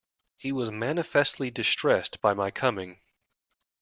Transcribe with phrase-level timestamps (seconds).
[0.35, 3.01] He was manifestly distressed by my coming.